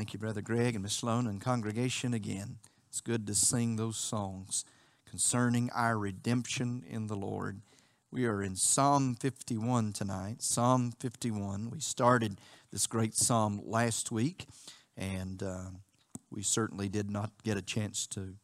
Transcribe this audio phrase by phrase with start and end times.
[0.00, 2.56] Thank you, Brother Greg and Miss Sloan and congregation again.
[2.88, 4.64] It's good to sing those songs
[5.06, 7.60] concerning our redemption in the Lord.
[8.10, 10.40] We are in Psalm 51 tonight.
[10.40, 11.68] Psalm 51.
[11.68, 12.40] We started
[12.72, 14.46] this great psalm last week,
[14.96, 15.66] and uh,
[16.30, 18.36] we certainly did not get a chance to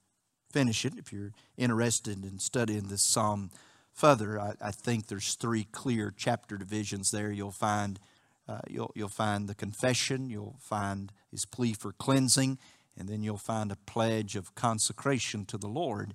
[0.53, 0.93] finish it.
[0.99, 3.51] If you're interested in studying this psalm
[3.95, 7.33] further, I, I think there's three clear chapter divisions there.
[7.33, 7.99] You'll find
[8.49, 12.59] uh, you'll, you'll find the confession, you'll find his plea for cleansing,
[12.97, 16.15] and then you'll find a pledge of consecration to the Lord.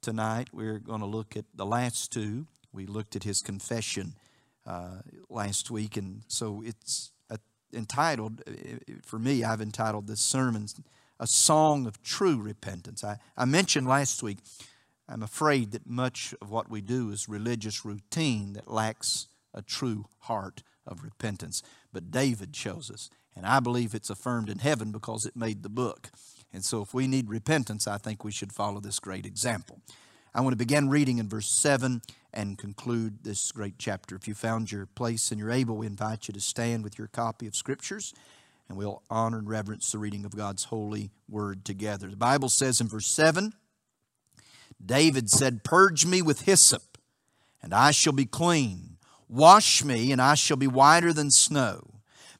[0.00, 2.46] Tonight, we're going to look at the last two.
[2.72, 4.14] We looked at his confession
[4.66, 7.12] uh, last week, and so it's
[7.74, 8.42] entitled,
[9.04, 10.66] for me, I've entitled this sermon,
[11.20, 13.04] A Song of True Repentance.
[13.04, 14.38] I, I mentioned last week,
[15.06, 20.06] I'm afraid that much of what we do is religious routine that lacks a true
[20.20, 21.62] heart of repentance.
[21.92, 25.68] But David shows us, and I believe it's affirmed in heaven because it made the
[25.68, 26.10] book.
[26.52, 29.80] And so, if we need repentance, I think we should follow this great example.
[30.34, 32.02] I want to begin reading in verse 7
[32.32, 34.16] and conclude this great chapter.
[34.16, 37.08] If you found your place and you're able, we invite you to stand with your
[37.08, 38.12] copy of Scriptures
[38.68, 42.08] and we'll honor and reverence the reading of God's holy word together.
[42.08, 43.52] The Bible says in verse 7
[44.84, 46.98] David said, Purge me with hyssop,
[47.62, 48.98] and I shall be clean.
[49.28, 51.95] Wash me, and I shall be whiter than snow.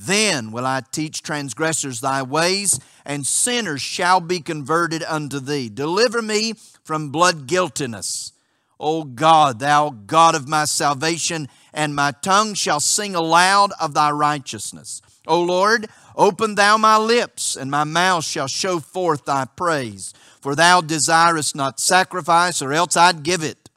[0.00, 5.68] Then will I teach transgressors thy ways, and sinners shall be converted unto thee.
[5.68, 8.32] Deliver me from blood guiltiness.
[8.78, 14.10] O God, thou God of my salvation, and my tongue shall sing aloud of thy
[14.10, 15.02] righteousness.
[15.26, 15.86] O Lord,
[16.20, 20.12] Open thou my lips, and my mouth shall show forth thy praise.
[20.42, 23.70] For thou desirest not sacrifice, or else I'd give it.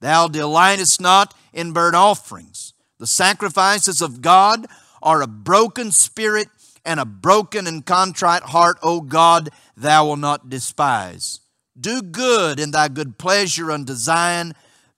[0.00, 2.72] Thou delightest not in burnt offerings.
[2.98, 4.66] The sacrifices of God
[5.06, 6.48] are a broken spirit
[6.84, 11.38] and a broken and contrite heart, O God, thou wilt not despise.
[11.78, 14.52] Do good in thy good pleasure unto Zion.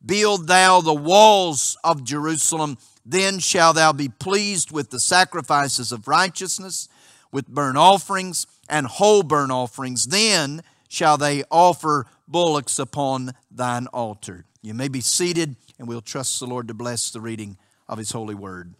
[0.05, 2.79] Build thou the walls of Jerusalem.
[3.05, 6.89] Then shall thou be pleased with the sacrifices of righteousness,
[7.31, 10.07] with burnt offerings and whole burnt offerings.
[10.07, 14.47] Then shall they offer bullocks upon thine altar.
[14.63, 18.13] You may be seated, and we'll trust the Lord to bless the reading of his
[18.13, 18.75] holy word.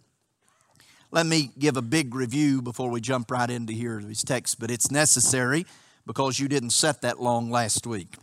[1.11, 4.69] Let me give a big review before we jump right into here these texts, but
[4.69, 5.65] it's necessary
[6.05, 8.13] because you didn't set that long last week.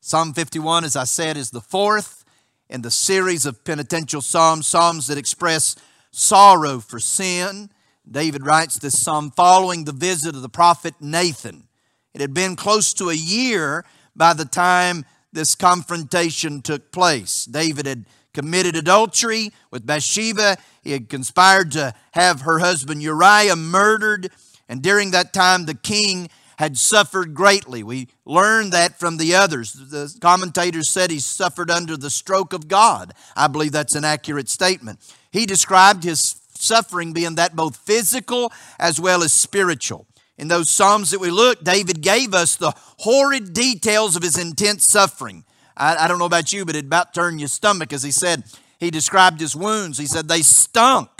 [0.00, 2.24] Psalm 51, as I said, is the fourth
[2.70, 5.74] in the series of penitential psalms, psalms that express
[6.12, 7.70] sorrow for sin.
[8.08, 11.66] David writes this psalm following the visit of the prophet Nathan.
[12.14, 13.84] It had been close to a year
[14.14, 17.46] by the time this confrontation took place.
[17.46, 20.56] David had committed adultery with Bathsheba.
[20.82, 24.30] He had conspired to have her husband Uriah murdered.
[24.68, 26.28] And during that time, the king
[26.58, 27.82] had suffered greatly.
[27.84, 29.72] We learned that from the others.
[29.72, 33.14] The commentators said he suffered under the stroke of God.
[33.36, 34.98] I believe that's an accurate statement.
[35.30, 40.06] He described his suffering being that both physical as well as spiritual.
[40.36, 44.84] In those Psalms that we looked, David gave us the horrid details of his intense
[44.84, 45.44] suffering.
[45.78, 48.42] I, I don't know about you, but it about turned your stomach as he said,
[48.78, 49.98] he described his wounds.
[49.98, 51.10] He said they stunk.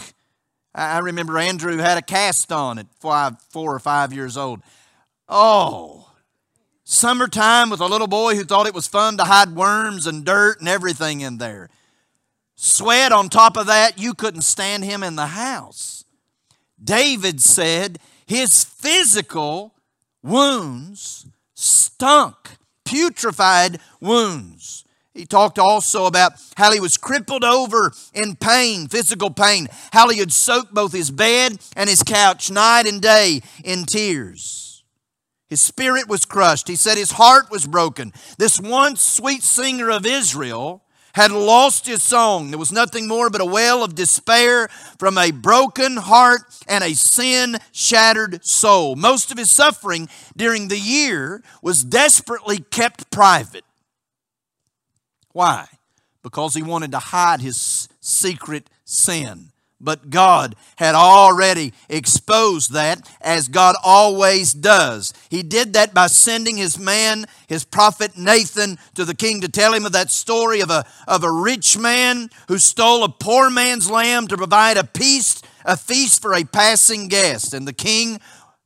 [0.75, 4.61] I remember Andrew had a cast on at five, four or five years old.
[5.29, 6.11] Oh,
[6.85, 10.61] summertime with a little boy who thought it was fun to hide worms and dirt
[10.61, 11.69] and everything in there.
[12.55, 16.05] Sweat on top of that, you couldn't stand him in the house.
[16.83, 19.75] David said his physical
[20.23, 22.48] wounds stunk,
[22.89, 24.85] putrefied wounds.
[25.13, 30.19] He talked also about how he was crippled over in pain, physical pain, how he
[30.19, 34.85] had soaked both his bed and his couch night and day in tears.
[35.49, 36.69] His spirit was crushed.
[36.69, 38.13] He said his heart was broken.
[38.39, 40.83] This once sweet singer of Israel
[41.19, 42.51] had lost his song.
[42.51, 44.69] There was nothing more but a wail of despair
[45.01, 48.95] from a broken heart and a sin shattered soul.
[48.95, 53.65] Most of his suffering during the year was desperately kept private.
[55.33, 55.67] Why?
[56.23, 59.51] Because he wanted to hide his secret sin.
[59.81, 65.13] But God had already exposed that as God always does.
[65.31, 69.73] He did that by sending his man, his prophet Nathan, to the king to tell
[69.73, 73.89] him of that story of a, of a rich man who stole a poor man's
[73.89, 77.55] lamb to provide a feast, a feast for a passing guest.
[77.55, 78.19] And the king,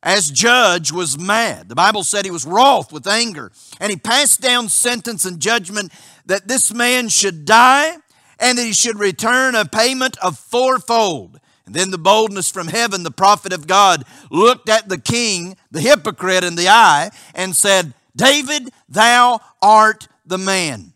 [0.02, 1.68] as judge, was mad.
[1.68, 3.52] The Bible said he was wroth with anger.
[3.80, 5.92] And he passed down sentence and judgment
[6.24, 7.98] that this man should die
[8.42, 11.38] and that he should return a payment of fourfold.
[11.64, 15.80] And then the boldness from heaven, the prophet of God, looked at the king, the
[15.80, 20.92] hypocrite, in the eye and said, David, thou art the man.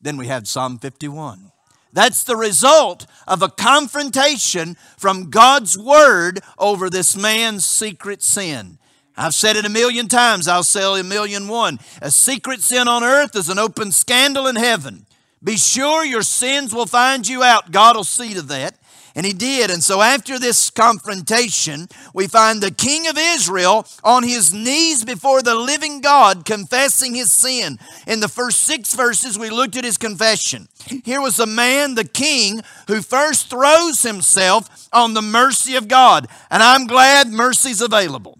[0.00, 1.52] Then we have Psalm 51.
[1.92, 8.78] That's the result of a confrontation from God's word over this man's secret sin.
[9.16, 11.78] I've said it a million times, I'll say it a million one.
[12.02, 15.06] A secret sin on earth is an open scandal in heaven.
[15.44, 17.70] Be sure your sins will find you out.
[17.70, 18.78] God will see to that.
[19.16, 19.70] And he did.
[19.70, 25.40] And so after this confrontation, we find the king of Israel on his knees before
[25.40, 27.78] the living God confessing his sin.
[28.08, 30.66] In the first six verses, we looked at his confession.
[31.04, 36.26] Here was a man, the king, who first throws himself on the mercy of God.
[36.50, 38.38] And I'm glad mercy's available.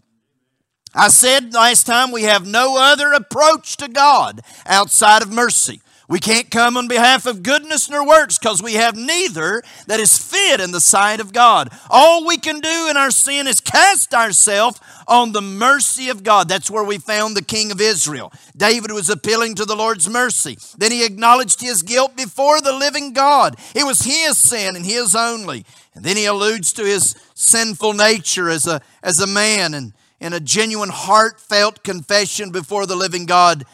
[0.93, 5.81] I said last time we have no other approach to God outside of mercy.
[6.09, 10.19] We can't come on behalf of goodness nor works because we have neither that is
[10.19, 11.71] fit in the sight of God.
[11.89, 16.49] All we can do in our sin is cast ourselves on the mercy of God.
[16.49, 18.33] That's where we found the king of Israel.
[18.55, 20.59] David was appealing to the Lord's mercy.
[20.77, 23.57] Then he acknowledged his guilt before the living God.
[23.75, 25.65] It was his sin and his only.
[25.95, 30.33] And then he alludes to his sinful nature as a, as a man and in
[30.33, 33.65] a genuine heartfelt confession before the living God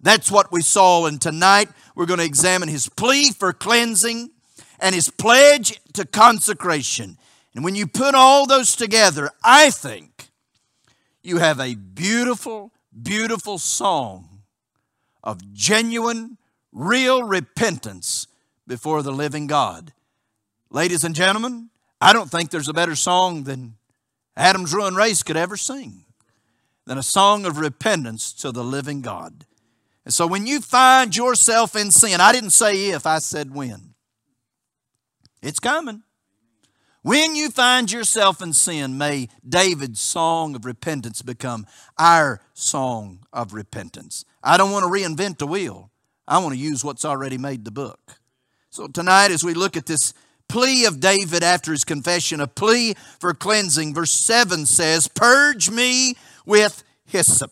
[0.00, 1.06] that's what we saw.
[1.06, 4.30] And tonight we're going to examine his plea for cleansing
[4.78, 7.18] and his pledge to consecration.
[7.54, 10.28] And when you put all those together, I think
[11.22, 12.72] you have a beautiful,
[13.02, 14.42] beautiful song
[15.24, 16.38] of genuine,
[16.72, 18.26] real repentance
[18.66, 19.92] before the living God.
[20.70, 21.70] Ladies and gentlemen,
[22.00, 23.76] I don't think there's a better song than
[24.36, 26.04] Adam's Ruined Race could ever sing
[26.86, 29.46] than a song of repentance to the living God.
[30.06, 33.94] And so when you find yourself in sin, I didn't say if, I said when.
[35.42, 36.04] It's coming.
[37.02, 41.66] When you find yourself in sin, may David's song of repentance become
[41.98, 44.24] our song of repentance.
[44.44, 45.90] I don't want to reinvent the wheel.
[46.28, 48.20] I want to use what's already made the book.
[48.70, 50.14] So tonight, as we look at this
[50.48, 56.14] plea of David after his confession, a plea for cleansing, verse 7 says, Purge me
[56.44, 57.50] with hyssop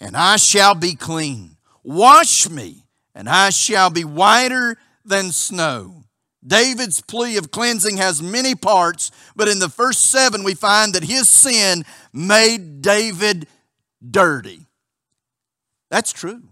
[0.00, 1.56] and I shall be clean.
[1.82, 2.84] Wash me,
[3.14, 6.04] and I shall be whiter than snow.
[6.46, 11.04] David's plea of cleansing has many parts, but in the first seven, we find that
[11.04, 13.46] his sin made David
[14.08, 14.66] dirty.
[15.90, 16.42] That's true.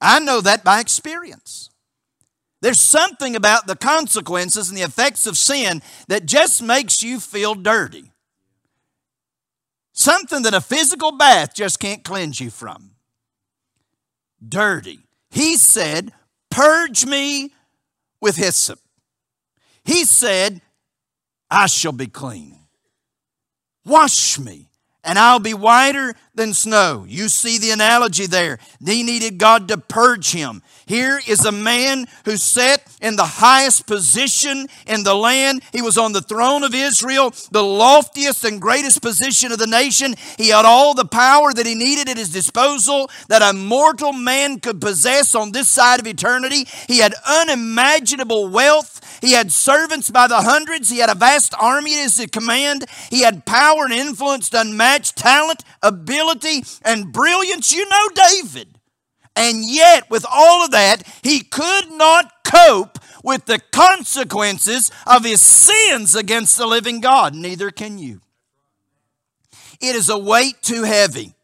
[0.00, 1.70] I know that by experience.
[2.62, 7.54] There's something about the consequences and the effects of sin that just makes you feel
[7.54, 8.12] dirty.
[9.96, 12.90] Something that a physical bath just can't cleanse you from.
[14.46, 15.00] Dirty.
[15.30, 16.12] He said,
[16.50, 17.54] Purge me
[18.20, 18.78] with hyssop.
[19.86, 20.60] He said,
[21.50, 22.58] I shall be clean.
[23.86, 24.68] Wash me,
[25.02, 27.04] and I'll be whiter than snow.
[27.08, 28.58] You see the analogy there.
[28.84, 30.62] He needed God to purge him.
[30.86, 35.62] Here is a man who sat in the highest position in the land.
[35.72, 40.14] He was on the throne of Israel, the loftiest and greatest position of the nation.
[40.36, 44.60] He had all the power that he needed at his disposal that a mortal man
[44.60, 46.68] could possess on this side of eternity.
[46.86, 49.20] He had unimaginable wealth.
[49.20, 50.88] He had servants by the hundreds.
[50.88, 52.84] He had a vast army at his command.
[53.10, 56.25] He had power and influence, unmatched talent, ability,
[56.82, 57.74] and brilliance.
[57.74, 58.78] You know David.
[59.36, 65.42] And yet, with all of that, he could not cope with the consequences of his
[65.42, 67.34] sins against the living God.
[67.34, 68.22] Neither can you.
[69.80, 71.35] It is a weight too heavy.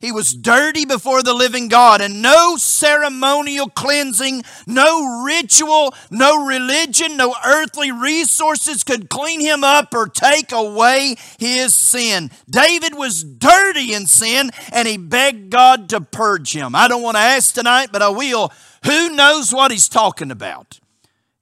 [0.00, 7.16] He was dirty before the living God, and no ceremonial cleansing, no ritual, no religion,
[7.16, 12.30] no earthly resources could clean him up or take away his sin.
[12.48, 16.76] David was dirty in sin, and he begged God to purge him.
[16.76, 18.52] I don't want to ask tonight, but I will.
[18.84, 20.78] Who knows what he's talking about?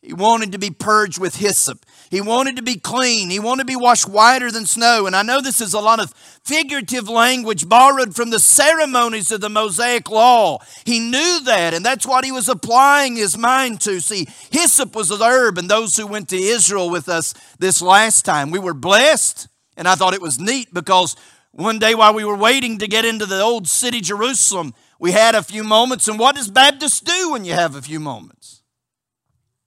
[0.00, 1.84] He wanted to be purged with hyssop.
[2.10, 3.30] He wanted to be clean.
[3.30, 5.06] He wanted to be washed whiter than snow.
[5.06, 6.12] And I know this is a lot of
[6.44, 10.58] figurative language borrowed from the ceremonies of the Mosaic law.
[10.84, 14.00] He knew that, and that's what he was applying his mind to.
[14.00, 18.24] See, hyssop was a herb, and those who went to Israel with us this last
[18.24, 19.48] time, we were blessed.
[19.76, 21.16] And I thought it was neat because
[21.50, 25.34] one day while we were waiting to get into the old city, Jerusalem, we had
[25.34, 26.08] a few moments.
[26.08, 28.62] And what does Baptists do when you have a few moments?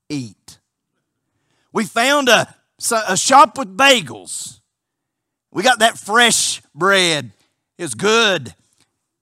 [0.08, 0.39] Eat.
[1.72, 2.54] We found a,
[3.08, 4.60] a shop with bagels.
[5.52, 7.32] We got that fresh bread.
[7.78, 8.54] It was good.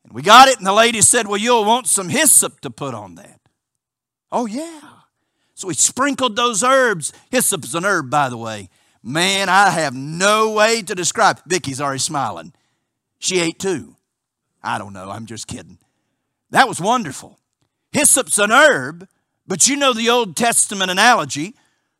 [0.03, 2.93] And we got it, and the lady said, Well, you'll want some hyssop to put
[2.93, 3.39] on that.
[4.31, 4.81] Oh, yeah.
[5.53, 7.11] So we sprinkled those herbs.
[7.31, 8.69] Hyssop's an herb, by the way.
[9.03, 11.39] Man, I have no way to describe.
[11.45, 12.53] Vicky's already smiling.
[13.19, 13.95] She ate too.
[14.61, 15.09] I don't know.
[15.09, 15.77] I'm just kidding.
[16.51, 17.39] That was wonderful.
[17.91, 19.07] Hyssop's an herb,
[19.45, 21.55] but you know the Old Testament analogy.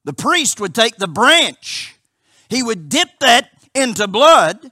[0.07, 1.99] The priest would take the branch,
[2.47, 4.71] he would dip that into blood,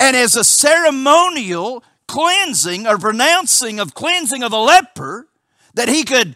[0.00, 5.28] and as a ceremonial cleansing or pronouncing of cleansing of a leper,
[5.74, 6.34] that he could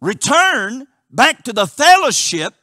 [0.00, 2.54] return back to the fellowship,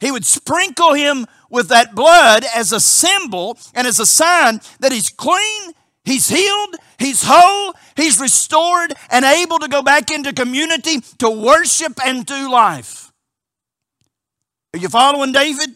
[0.00, 4.92] he would sprinkle him with that blood as a symbol and as a sign that
[4.92, 5.74] he's clean,
[6.06, 12.00] he's healed, he's whole, he's restored, and able to go back into community to worship
[12.02, 12.99] and do life.
[14.74, 15.70] Are you following David?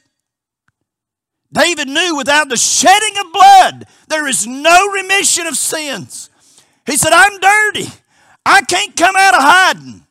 [1.52, 6.30] David knew without the shedding of blood, there is no remission of sins.
[6.86, 7.86] He said, I'm dirty.
[8.44, 10.04] I can't come out of hiding.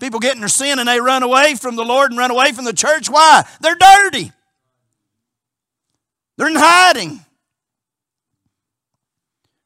[0.00, 2.52] People get in their sin and they run away from the Lord and run away
[2.52, 3.08] from the church.
[3.08, 3.44] Why?
[3.60, 4.32] They're dirty.
[6.36, 7.20] They're in hiding.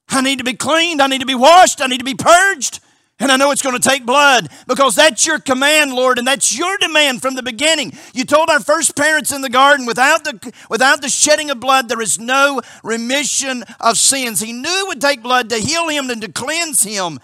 [0.09, 1.01] I need to be cleaned.
[1.01, 1.81] I need to be washed.
[1.81, 2.81] I need to be purged.
[3.21, 6.57] And I know it's going to take blood because that's your command, Lord, and that's
[6.59, 7.93] your demand from the beginning.
[8.13, 11.89] You told our first parents in the garden, without the, without the shedding of blood,
[11.89, 14.41] there is no remission of sins.
[14.41, 17.21] He knew it would take blood to heal him and to cleanse him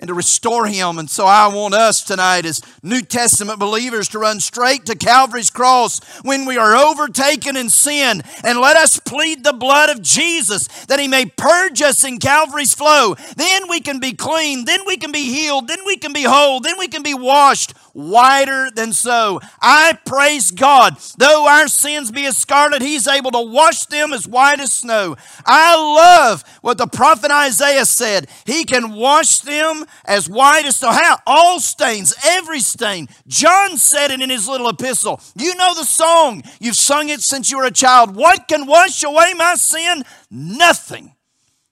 [0.00, 0.98] and to restore him.
[0.98, 5.50] And so I want us tonight as New Testament believers to run straight to Calvary's
[5.50, 10.68] cross when we are overtaken in sin and let us plead the blood of Jesus
[10.86, 13.16] that he may purge us in Calvary's flow.
[13.36, 14.66] Then we can be clean.
[14.66, 15.66] Then we can be healed.
[15.66, 16.60] Then we can be whole.
[16.60, 19.40] Then we can be washed whiter than so.
[19.60, 20.96] I praise God.
[21.16, 25.16] Though our sins be as scarlet, He's able to wash them as white as snow.
[25.44, 28.28] I love what the prophet Isaiah said.
[28.46, 30.90] He can wash them as white as snow.
[30.90, 31.18] How?
[31.26, 33.08] All stains, every stain.
[33.26, 35.20] John said it in his little epistle.
[35.34, 36.42] You know the song.
[36.60, 38.14] You've sung it since you were a child.
[38.16, 40.04] What can wash away my sin?
[40.30, 41.14] Nothing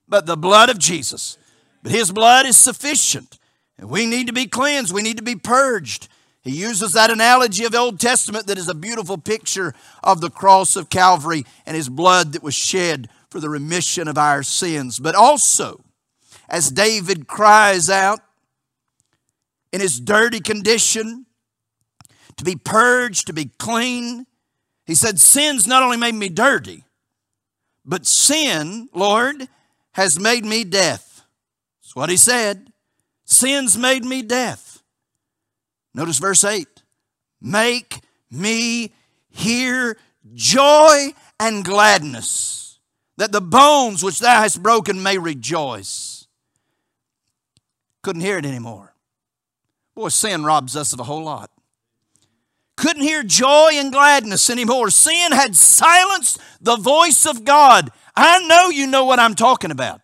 [0.07, 1.37] but the blood of Jesus.
[1.83, 3.37] But His blood is sufficient.
[3.77, 4.93] And we need to be cleansed.
[4.93, 6.07] We need to be purged.
[6.41, 10.29] He uses that analogy of the Old Testament that is a beautiful picture of the
[10.29, 14.97] cross of Calvary and his blood that was shed for the remission of our sins.
[14.97, 15.81] But also,
[16.49, 18.19] as David cries out
[19.71, 21.25] in his dirty condition
[22.37, 24.25] to be purged, to be clean,
[24.85, 26.85] he said, Sin's not only made me dirty,
[27.83, 29.47] but sin, Lord,
[29.93, 31.23] has made me death.
[31.81, 32.71] That's what he said.
[33.25, 34.81] Sin's made me death.
[35.93, 36.67] Notice verse 8
[37.41, 38.01] Make
[38.31, 38.93] me
[39.29, 39.97] hear
[40.33, 42.79] joy and gladness,
[43.17, 46.16] that the bones which thou hast broken may rejoice.
[48.07, 48.93] Couldn't hear it anymore.
[49.93, 51.51] Boy, sin robs us of a whole lot.
[52.77, 54.91] Couldn't hear joy and gladness anymore.
[54.91, 57.91] Sin had silenced the voice of God.
[58.15, 59.99] I know you know what I'm talking about.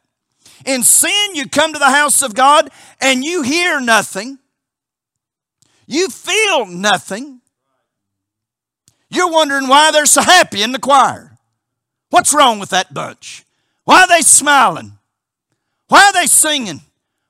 [0.65, 2.69] In sin, you come to the house of God
[2.99, 4.37] and you hear nothing.
[5.87, 7.39] You feel nothing.
[9.09, 11.37] You're wondering why they're so happy in the choir.
[12.09, 13.45] What's wrong with that bunch?
[13.85, 14.97] Why are they smiling?
[15.87, 16.81] Why are they singing?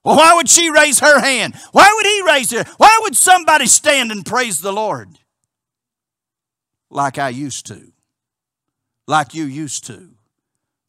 [0.03, 1.55] Well, why would she raise her hand?
[1.72, 2.65] Why would he raise her?
[2.77, 5.19] Why would somebody stand and praise the Lord?
[6.89, 7.93] Like I used to.
[9.07, 10.10] Like you used to.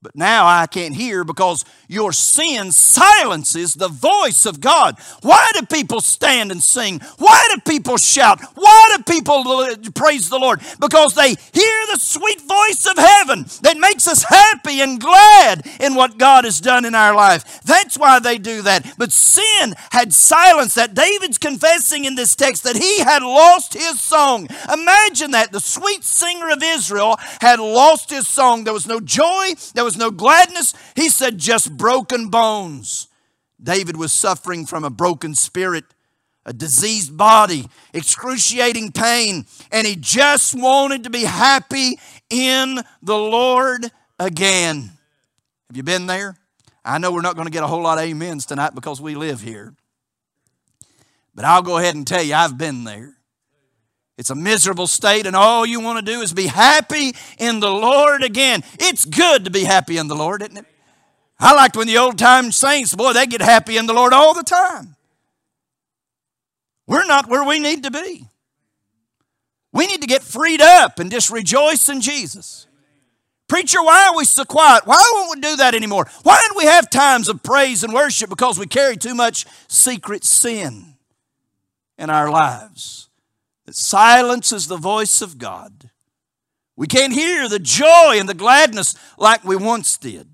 [0.05, 4.99] But now I can't hear because your sin silences the voice of God.
[5.23, 7.01] Why do people stand and sing?
[7.17, 8.39] Why do people shout?
[8.55, 9.43] Why do people
[9.95, 10.61] praise the Lord?
[10.79, 15.95] Because they hear the sweet voice of heaven that makes us happy and glad in
[15.95, 17.63] what God has done in our life.
[17.63, 18.97] That's why they do that.
[18.99, 20.93] But sin had silenced that.
[20.93, 24.49] David's confessing in this text that he had lost his song.
[24.71, 25.51] Imagine that.
[25.51, 28.65] The sweet singer of Israel had lost his song.
[28.65, 29.53] There was no joy.
[29.73, 30.75] There was was no gladness.
[30.95, 33.09] He said, just broken bones.
[33.63, 35.85] David was suffering from a broken spirit,
[36.45, 41.99] a diseased body, excruciating pain, and he just wanted to be happy
[42.29, 44.91] in the Lord again.
[45.69, 46.37] Have you been there?
[46.85, 49.15] I know we're not going to get a whole lot of amens tonight because we
[49.15, 49.75] live here.
[51.35, 53.15] But I'll go ahead and tell you, I've been there.
[54.17, 57.71] It's a miserable state, and all you want to do is be happy in the
[57.71, 58.63] Lord again.
[58.79, 60.67] It's good to be happy in the Lord, isn't it?
[61.41, 64.33] I liked when the old time saints, boy, they get happy in the Lord all
[64.33, 64.95] the time.
[66.87, 68.29] We're not where we need to be.
[69.73, 72.69] We need to get freed up and just rejoice in Jesus.
[73.49, 74.87] Preacher, why are we so quiet?
[74.87, 76.09] Why won't we do that anymore?
[76.23, 78.31] Why don't we have times of praise and worship?
[78.31, 80.95] Because we carry too much secret sin
[81.99, 83.04] in our lives
[83.67, 85.91] that silences the voice of God.
[86.77, 90.29] We can't hear the joy and the gladness like we once did.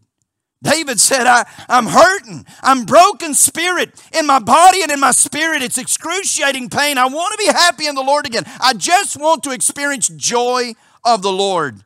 [0.63, 2.45] David said, I, I'm hurting.
[2.63, 5.63] I'm broken spirit in my body and in my spirit.
[5.63, 6.99] It's excruciating pain.
[6.99, 8.45] I want to be happy in the Lord again.
[8.61, 11.85] I just want to experience joy of the Lord.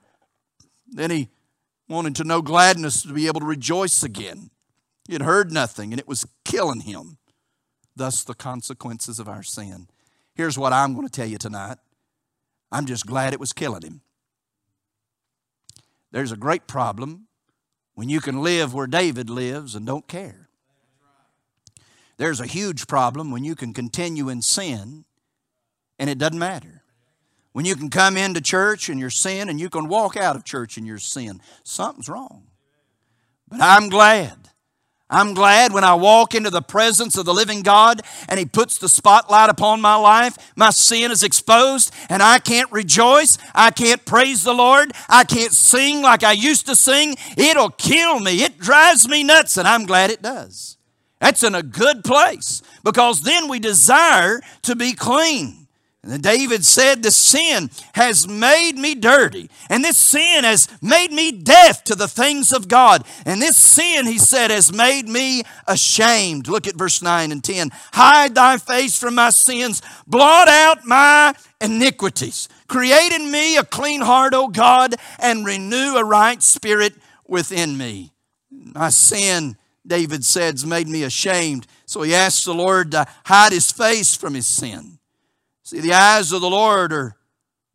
[0.89, 1.29] Then he
[1.89, 4.51] wanted to know gladness to be able to rejoice again.
[5.07, 7.19] He had heard nothing and it was killing him.
[7.95, 9.87] Thus, the consequences of our sin.
[10.35, 11.79] Here's what I'm going to tell you tonight
[12.73, 14.01] I'm just glad it was killing him.
[16.11, 17.29] There's a great problem
[17.95, 20.49] when you can live where David lives and don't care.
[22.17, 25.05] There's a huge problem when you can continue in sin
[25.99, 26.83] and it doesn't matter.
[27.53, 30.45] When you can come into church and your sin and you can walk out of
[30.45, 32.49] church in your sin, something's wrong.
[33.49, 34.51] But I'm glad
[35.15, 38.79] I'm glad when I walk into the presence of the living God and He puts
[38.79, 40.37] the spotlight upon my life.
[40.57, 43.39] My sin is exposed and I can't rejoice.
[43.55, 44.93] I can't praise the Lord.
[45.09, 47.15] I can't sing like I used to sing.
[47.37, 48.43] It'll kill me.
[48.43, 50.79] It drives me nuts, and I'm glad it does.
[51.21, 55.64] That's in a good place because then we desire to be clean.
[56.07, 61.33] And David said, The sin has made me dirty, and this sin has made me
[61.33, 63.05] deaf to the things of God.
[63.25, 66.47] And this sin, he said, has made me ashamed.
[66.47, 67.71] Look at verse 9 and 10.
[67.95, 72.49] Hide thy face from my sins, blot out my iniquities.
[72.69, 76.95] Create in me a clean heart, O God, and renew a right spirit
[77.27, 78.13] within me.
[78.51, 79.57] My sin,
[79.87, 81.67] David said, has made me ashamed.
[81.87, 84.99] So he asked the Lord to hide his face from his sin.
[85.65, 87.17] See, the eyes of the Lord are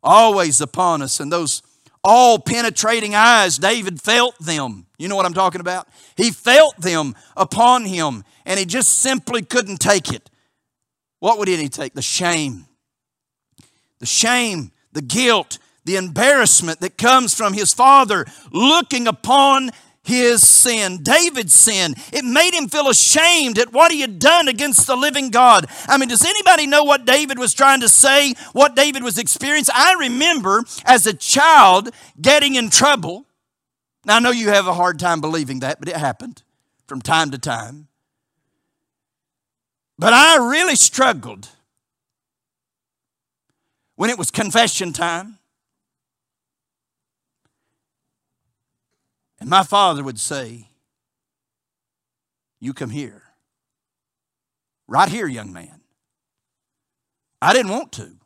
[0.02, 1.62] always upon us, and those
[2.02, 4.86] all penetrating eyes, David felt them.
[4.96, 5.88] You know what I'm talking about?
[6.16, 10.30] He felt them upon him, and he just simply couldn't take it.
[11.18, 11.94] What would he take?
[11.94, 12.66] The shame.
[13.98, 19.70] The shame, the guilt, the embarrassment that comes from his father looking upon
[20.10, 21.94] his sin, David's sin.
[22.12, 25.66] It made him feel ashamed at what he had done against the living God.
[25.88, 29.74] I mean, does anybody know what David was trying to say, what David was experiencing?
[29.76, 33.26] I remember as a child getting in trouble.
[34.04, 36.42] Now, I know you have a hard time believing that, but it happened
[36.86, 37.88] from time to time.
[39.98, 41.48] But I really struggled
[43.96, 45.39] when it was confession time.
[49.40, 50.68] And my father would say,
[52.60, 53.22] You come here.
[54.86, 55.80] Right here, young man.
[57.40, 58.16] I didn't want to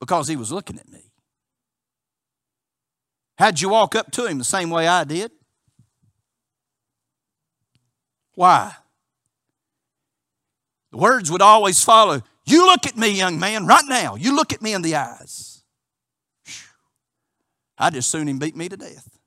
[0.00, 1.10] because he was looking at me.
[3.38, 5.30] How'd you walk up to him the same way I did?
[8.34, 8.74] Why?
[10.92, 14.16] The words would always follow You look at me, young man, right now.
[14.16, 15.53] You look at me in the eyes.
[17.78, 19.18] I'd just soon him beat me to death.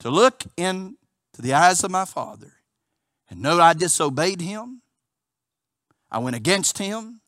[0.00, 0.96] To look into
[1.38, 2.52] the eyes of my father
[3.28, 4.82] and know I disobeyed him,
[6.10, 7.20] I went against him,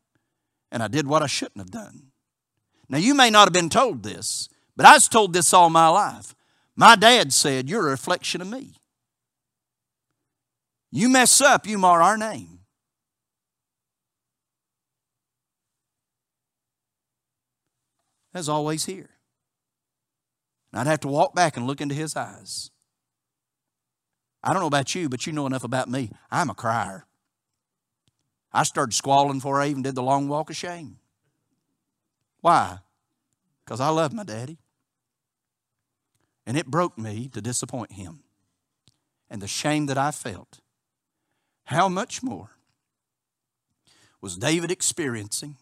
[0.71, 2.11] and I did what I shouldn't have done.
[2.89, 5.87] Now, you may not have been told this, but I was told this all my
[5.87, 6.33] life.
[6.75, 8.75] My dad said, You're a reflection of me.
[10.91, 12.60] You mess up, you mar our name.
[18.33, 19.09] That's always here.
[20.71, 22.71] And I'd have to walk back and look into his eyes.
[24.43, 26.09] I don't know about you, but you know enough about me.
[26.31, 27.05] I'm a crier.
[28.53, 30.97] I started squalling before I even did the long walk of shame.
[32.41, 32.79] Why?
[33.63, 34.57] Because I love my daddy.
[36.45, 38.23] And it broke me to disappoint him.
[39.29, 40.59] And the shame that I felt.
[41.65, 42.57] How much more
[44.19, 45.57] was David experiencing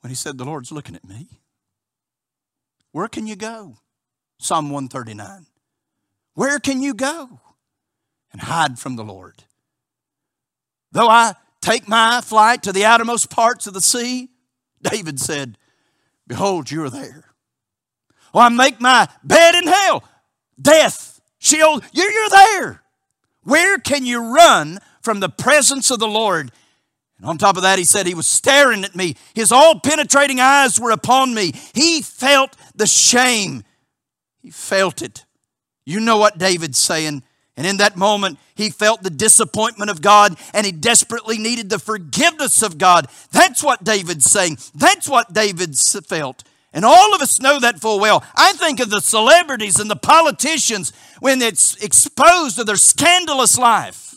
[0.00, 1.41] when he said, The Lord's looking at me?
[2.92, 3.78] Where can you go?
[4.38, 5.46] Psalm 139.
[6.34, 7.40] Where can you go
[8.32, 9.44] and hide from the Lord?
[10.92, 14.28] Though I take my flight to the outermost parts of the sea,
[14.82, 15.58] David said,
[16.26, 17.24] Behold, you are there.
[18.34, 20.04] Or I make my bed in hell,
[20.60, 22.82] death, Sheol, you're, you're there.
[23.42, 26.52] Where can you run from the presence of the Lord?
[27.18, 29.16] And on top of that, he said he was staring at me.
[29.34, 31.52] His all penetrating eyes were upon me.
[31.74, 33.64] He felt the shame.
[34.40, 35.24] He felt it.
[35.84, 37.22] You know what David's saying.
[37.56, 41.78] And in that moment, he felt the disappointment of God and he desperately needed the
[41.78, 43.08] forgiveness of God.
[43.30, 44.58] That's what David's saying.
[44.74, 46.44] That's what David felt.
[46.72, 48.24] And all of us know that full well.
[48.34, 54.11] I think of the celebrities and the politicians when it's exposed to their scandalous life.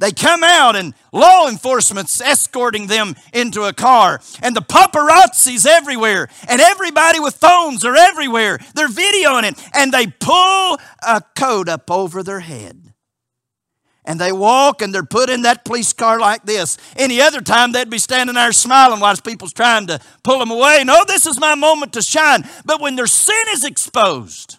[0.00, 6.28] They come out and law enforcement's escorting them into a car and the paparazzi's everywhere
[6.48, 8.58] and everybody with phones are everywhere.
[8.74, 12.94] They're videoing it and they pull a coat up over their head.
[14.06, 16.78] And they walk and they're put in that police car like this.
[16.96, 20.82] Any other time they'd be standing there smiling while people's trying to pull them away.
[20.82, 22.48] No, this is my moment to shine.
[22.64, 24.56] But when their sin is exposed,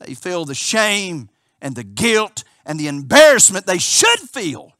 [0.00, 1.30] they feel the shame
[1.62, 4.76] and the guilt and the embarrassment they should feel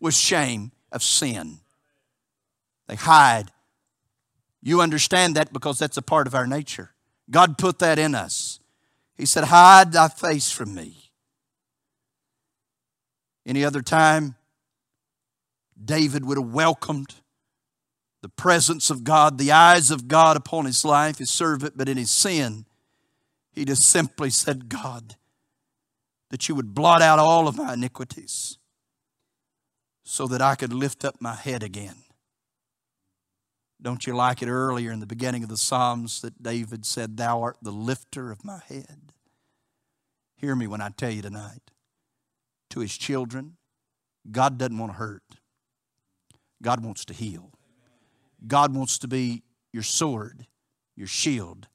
[0.00, 1.60] with shame of sin.
[2.88, 3.52] They hide.
[4.60, 6.90] You understand that because that's a part of our nature.
[7.30, 8.58] God put that in us.
[9.16, 11.12] He said, Hide thy face from me.
[13.46, 14.34] Any other time,
[15.82, 17.14] David would have welcomed
[18.22, 21.96] the presence of God, the eyes of God upon his life, his servant, but in
[21.96, 22.64] his sin,
[23.52, 25.16] he just simply said, God,
[26.34, 28.58] that you would blot out all of my iniquities
[30.02, 31.94] so that I could lift up my head again.
[33.80, 37.40] Don't you like it earlier in the beginning of the Psalms that David said, Thou
[37.40, 39.12] art the lifter of my head?
[40.34, 41.70] Hear me when I tell you tonight.
[42.70, 43.56] To his children,
[44.28, 45.22] God doesn't want to hurt,
[46.60, 47.52] God wants to heal.
[48.44, 50.48] God wants to be your sword,
[50.96, 51.68] your shield,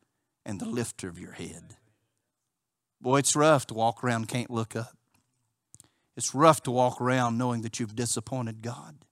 [0.46, 1.78] and the lifter of your head.
[3.02, 4.98] Boy, it's rough to walk around can't look up.
[6.18, 9.06] It's rough to walk around knowing that you've disappointed God.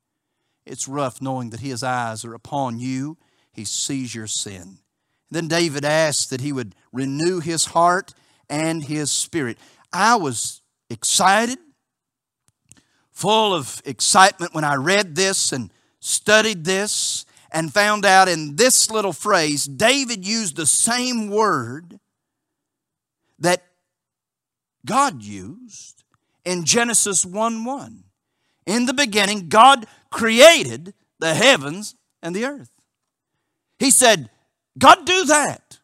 [0.65, 3.17] It's rough knowing that His eyes are upon you.
[3.51, 4.79] He sees your sin.
[5.29, 8.13] Then David asked that he would renew his heart
[8.49, 9.57] and his spirit.
[9.91, 11.57] I was excited,
[13.11, 18.89] full of excitement when I read this and studied this and found out in this
[18.91, 21.99] little phrase, David used the same word
[23.39, 23.63] that
[24.87, 26.03] God used
[26.43, 28.03] in Genesis 1 1.
[28.65, 32.71] In the beginning, God created the heavens and the earth.
[33.77, 34.29] He said,
[34.77, 35.79] God, do that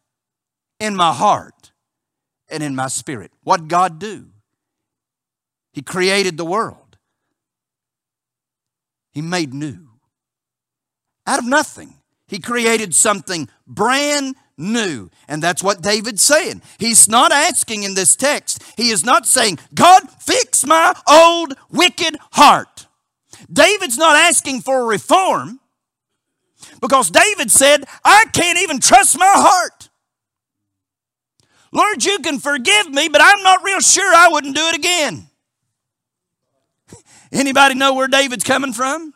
[0.79, 1.71] in my heart
[2.49, 3.31] and in my spirit.
[3.43, 4.27] What God do?
[5.73, 6.97] He created the world.
[9.11, 9.89] He made new.
[11.25, 11.95] Out of nothing,
[12.27, 15.09] He created something brand new.
[15.27, 16.61] And that's what David's saying.
[16.77, 22.17] He's not asking in this text, he is not saying, God, fix my old wicked
[22.31, 22.87] heart.
[23.51, 25.59] David's not asking for reform
[26.81, 29.89] because David said, I can't even trust my heart.
[31.71, 35.27] Lord, you can forgive me, but I'm not real sure I wouldn't do it again.
[37.31, 39.13] Anybody know where David's coming from?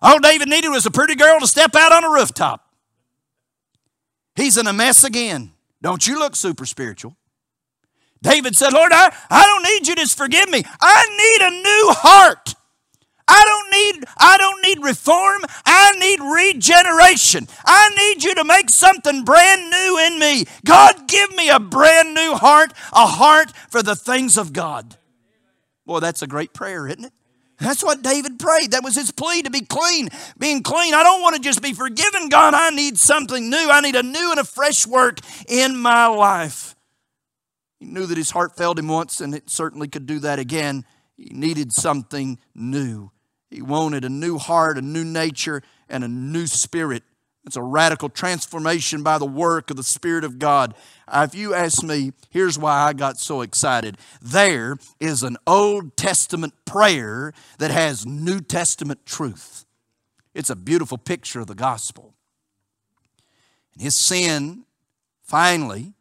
[0.00, 2.64] All David needed was a pretty girl to step out on a rooftop.
[4.36, 5.52] He's in a mess again.
[5.82, 7.16] Don't you look super spiritual.
[8.22, 10.62] David said, Lord, I, I don't need you to forgive me.
[10.80, 12.54] I need a new heart.
[13.28, 15.42] I don't need I don't need reform.
[15.66, 17.46] I need regeneration.
[17.64, 20.46] I need you to make something brand new in me.
[20.64, 24.96] God, give me a brand new heart, a heart for the things of God.
[25.84, 27.12] Boy, that's a great prayer, isn't it?
[27.60, 28.70] That's what David prayed.
[28.70, 30.08] That was his plea to be clean.
[30.38, 30.94] Being clean.
[30.94, 32.54] I don't want to just be forgiven, God.
[32.54, 33.68] I need something new.
[33.70, 35.18] I need a new and a fresh work
[35.48, 36.76] in my life.
[37.80, 40.84] He knew that his heart failed him once, and it certainly could do that again.
[41.16, 43.10] He needed something new.
[43.50, 47.02] He wanted a new heart, a new nature, and a new spirit.
[47.48, 50.74] It's a radical transformation by the work of the Spirit of God.
[51.08, 53.96] Uh, if you ask me, here's why I got so excited.
[54.20, 59.64] There is an Old Testament prayer that has New Testament truth.
[60.34, 62.12] It's a beautiful picture of the gospel.
[63.72, 64.64] And his sin,
[65.22, 65.94] finally,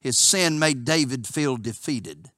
[0.00, 2.30] his sin made David feel defeated.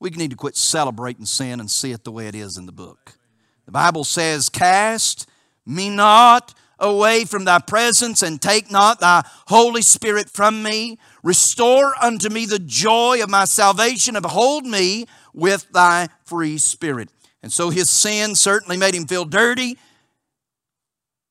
[0.00, 2.72] We need to quit celebrating sin and see it the way it is in the
[2.72, 3.18] book.
[3.66, 5.28] The Bible says, Cast
[5.66, 10.98] me not away from thy presence, and take not thy Holy Spirit from me.
[11.22, 17.10] Restore unto me the joy of my salvation, and behold me with thy free spirit.
[17.42, 19.78] And so his sin certainly made him feel dirty,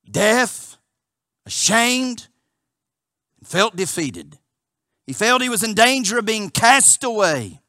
[0.10, 0.77] deaf,
[1.45, 2.27] ashamed,
[3.39, 4.38] and felt defeated.
[5.08, 7.62] He felt he was in danger of being cast away.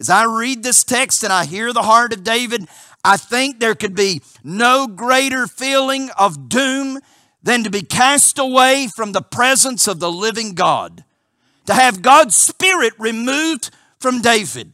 [0.00, 2.68] As I read this text and I hear the heart of David,
[3.04, 7.00] I think there could be no greater feeling of doom
[7.42, 11.04] than to be cast away from the presence of the living God.
[11.66, 14.72] To have God's Spirit removed from David.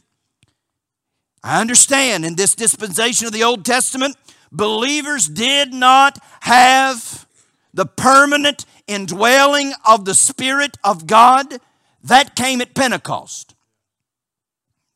[1.43, 4.15] I understand in this dispensation of the Old Testament,
[4.51, 7.25] believers did not have
[7.73, 11.59] the permanent indwelling of the Spirit of God.
[12.03, 13.55] That came at Pentecost.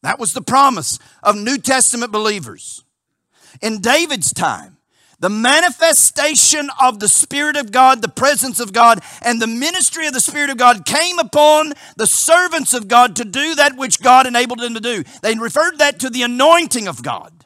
[0.02, 2.85] That was the promise of New Testament believers.
[3.62, 4.76] In David's time,
[5.20, 10.14] the manifestation of the Spirit of God, the presence of God, and the ministry of
[10.14, 14.28] the Spirit of God came upon the servants of God to do that which God
[14.28, 15.04] enabled them to do.
[15.22, 17.46] They referred that to the anointing of God,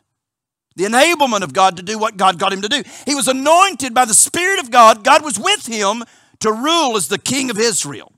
[0.76, 2.84] the enablement of God to do what God got him to do.
[3.06, 5.04] He was anointed by the Spirit of God.
[5.04, 6.04] God was with him
[6.40, 8.12] to rule as the King of Israel.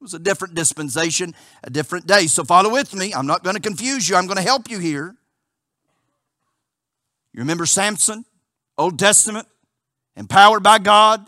[0.00, 2.26] It was a different dispensation, a different day.
[2.26, 3.12] So follow with me.
[3.12, 5.16] I'm not going to confuse you, I'm going to help you here.
[7.32, 8.24] You remember Samson,
[8.76, 9.48] Old Testament,
[10.16, 11.26] empowered by God,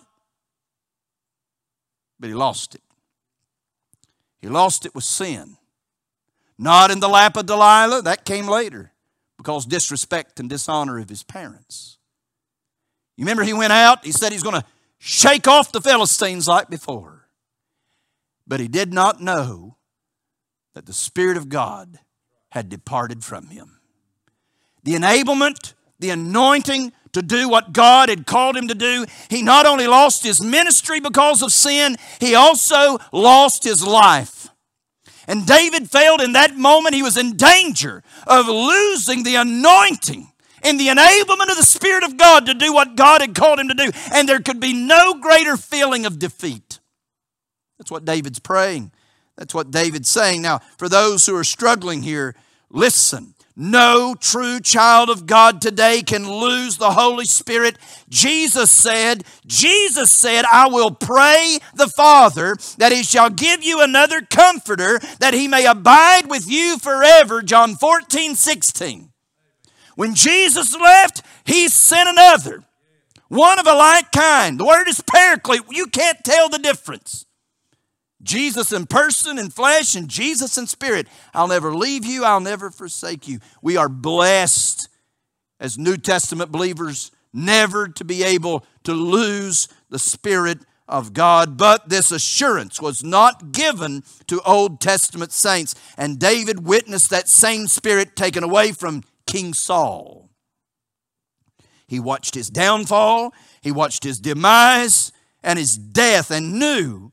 [2.20, 2.82] but he lost it.
[4.40, 5.56] He lost it with sin.
[6.58, 8.92] Not in the lap of Delilah, that came later
[9.38, 11.98] because disrespect and dishonor of his parents.
[13.16, 14.66] You remember he went out, he said he's going to
[14.98, 17.28] shake off the Philistines like before.
[18.46, 19.76] But he did not know
[20.74, 21.98] that the Spirit of God
[22.50, 23.78] had departed from him.
[24.82, 29.06] The enablement the anointing to do what God had called him to do.
[29.30, 34.48] He not only lost his ministry because of sin, he also lost his life.
[35.26, 40.30] And David failed in that moment he was in danger of losing the anointing
[40.62, 43.68] and the enablement of the Spirit of God to do what God had called him
[43.68, 43.90] to do.
[44.12, 46.80] And there could be no greater feeling of defeat.
[47.78, 48.92] That's what David's praying.
[49.38, 50.42] That's what David's saying.
[50.42, 52.34] Now, for those who are struggling here,
[52.68, 53.33] listen.
[53.56, 57.78] No true child of God today can lose the Holy Spirit.
[58.08, 64.22] Jesus said, Jesus said, I will pray the Father that he shall give you another
[64.22, 67.42] comforter that he may abide with you forever.
[67.42, 69.10] John 14, 16.
[69.94, 72.64] When Jesus left, he sent another,
[73.28, 74.58] one of a like kind.
[74.58, 75.62] The word is paraclete.
[75.70, 77.24] You can't tell the difference.
[78.24, 81.06] Jesus in person and flesh and Jesus in spirit.
[81.32, 83.38] I'll never leave you, I'll never forsake you.
[83.62, 84.88] We are blessed
[85.60, 91.56] as New Testament believers never to be able to lose the Spirit of God.
[91.56, 95.74] But this assurance was not given to Old Testament saints.
[95.96, 100.30] And David witnessed that same Spirit taken away from King Saul.
[101.86, 107.12] He watched his downfall, he watched his demise and his death, and knew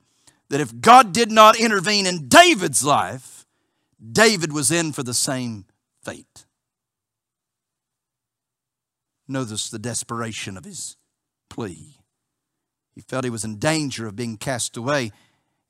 [0.51, 3.45] that if God did not intervene in David's life,
[4.11, 5.63] David was in for the same
[6.03, 6.45] fate.
[9.29, 10.97] Notice the desperation of his
[11.49, 11.95] plea.
[12.93, 15.11] He felt he was in danger of being cast away,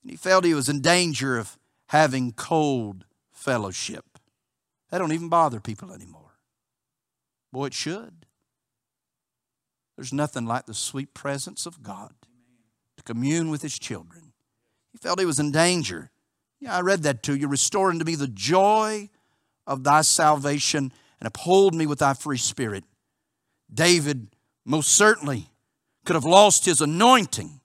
[0.02, 4.18] and he felt he was in danger of having cold fellowship.
[4.90, 6.40] That don't even bother people anymore.
[7.54, 8.26] Boy, it should.
[9.96, 12.14] There's nothing like the sweet presence of God
[12.98, 14.31] to commune with his children.
[14.92, 16.12] He felt he was in danger.
[16.60, 17.48] Yeah, I read that to you.
[17.48, 19.10] Restore unto me the joy
[19.66, 22.84] of thy salvation and uphold me with thy free spirit.
[23.74, 24.28] David
[24.66, 25.50] most certainly
[26.06, 27.62] could have lost his anointing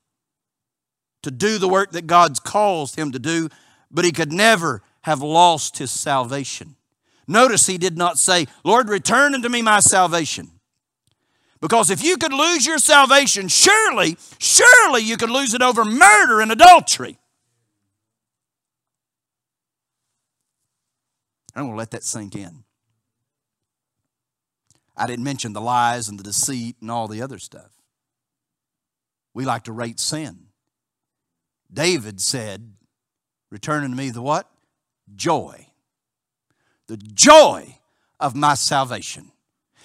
[1.23, 3.49] to do the work that God's caused him to do,
[3.91, 6.77] but he could never have lost his salvation.
[7.27, 10.53] Notice he did not say, Lord, return unto me my salvation.
[11.67, 16.41] Because if you could lose your salvation, surely, surely you could lose it over murder
[16.41, 17.19] and adultery.
[21.57, 22.63] I'm going to let that sink in.
[24.97, 27.73] I didn't mention the lies and the deceit and all the other stuff.
[29.35, 30.47] We like to rate sin.
[31.73, 32.75] David said,
[33.51, 34.49] Return unto me the what?
[35.17, 35.67] Joy.
[36.87, 37.81] The joy
[38.21, 39.33] of my salvation.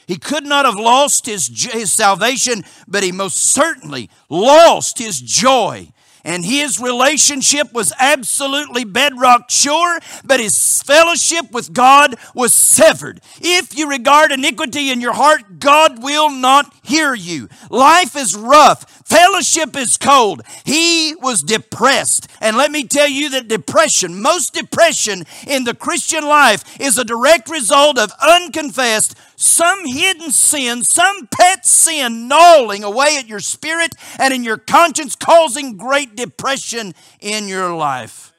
[0.08, 5.90] He could not have lost his, his salvation, but he most certainly lost his joy.
[6.24, 13.22] and his relationship was absolutely bedrock sure, but his fellowship with God was severed.
[13.40, 17.50] If you regard iniquity in your heart, God will not hear you.
[17.70, 20.42] Life is rough, fellowship is cold.
[20.64, 22.28] He was depressed.
[22.40, 27.04] And let me tell you that depression, most depression in the Christian life, is a
[27.04, 33.96] direct result of unconfessed some hidden sin, some pet sin gnawing away at your spirit
[34.20, 38.34] and in your conscience, causing great depression in your life.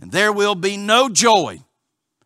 [0.00, 1.60] And there will be no joy,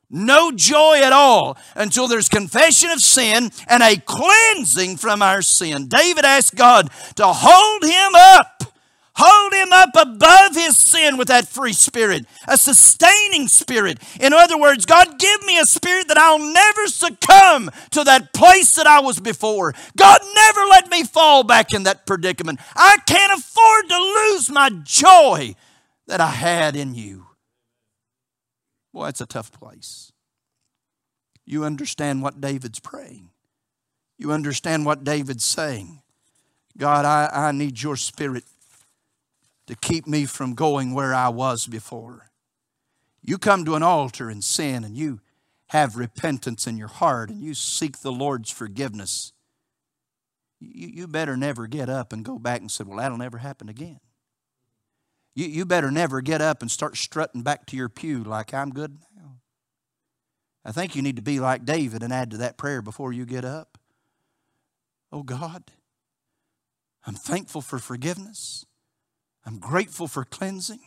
[0.09, 5.89] no joy at all until there's confession of sin and a cleansing from our sin.
[5.89, 8.56] David asked God to hold him up
[9.19, 13.99] Hold him up above his sin with that free spirit, a sustaining spirit.
[14.21, 18.75] In other words, God, give me a spirit that I'll never succumb to that place
[18.75, 19.73] that I was before.
[19.97, 22.61] God, never let me fall back in that predicament.
[22.75, 25.55] I can't afford to lose my joy
[26.07, 27.27] that I had in you.
[28.93, 30.13] Boy, that's a tough place.
[31.47, 33.31] You understand what David's praying,
[34.19, 36.03] you understand what David's saying.
[36.77, 38.45] God, I, I need your spirit
[39.67, 42.31] to keep me from going where I was before.
[43.23, 45.21] You come to an altar and sin and you
[45.69, 49.33] have repentance in your heart and you seek the Lord's forgiveness.
[50.61, 53.69] You, you better never get up and go back and say, Well, that'll never happen
[53.69, 53.99] again.
[55.35, 58.71] You, you better never get up and start strutting back to your pew like I'm
[58.71, 59.37] good now.
[60.65, 63.27] I think you need to be like David and add to that prayer before you
[63.27, 63.77] get up.
[65.13, 65.65] Oh God,
[67.07, 68.67] I'm thankful for forgiveness.
[69.47, 70.81] I'm grateful for cleansing.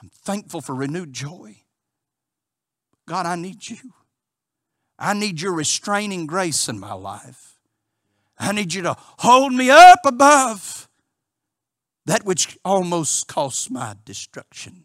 [0.00, 1.56] I'm thankful for renewed joy.
[3.06, 3.76] God, I need you.
[4.98, 7.58] I need your restraining grace in my life.
[8.38, 10.88] I need you to hold me up above
[12.06, 14.84] that which almost cost my destruction.